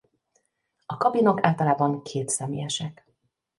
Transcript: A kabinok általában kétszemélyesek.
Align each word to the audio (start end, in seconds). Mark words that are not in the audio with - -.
A 0.85 0.97
kabinok 0.97 1.45
általában 1.45 2.01
kétszemélyesek. 2.01 3.05